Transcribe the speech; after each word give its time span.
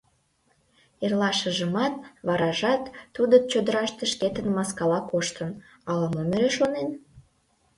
Эрлашыжымат, 1.03 1.93
варажат 2.27 2.83
тудо 3.15 3.35
чодыраште 3.51 4.03
шкетын 4.11 4.47
маскала 4.57 4.99
коштын, 5.11 5.51
ала-мом 5.89 6.27
эре 6.35 6.49
шонен. 6.57 6.89